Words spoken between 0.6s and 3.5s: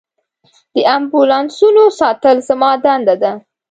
د امبولانسونو ساتل زما دنده ده.